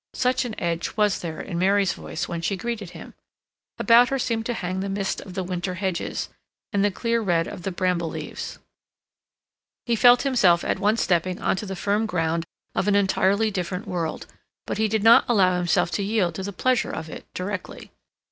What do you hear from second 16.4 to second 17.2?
the pleasure of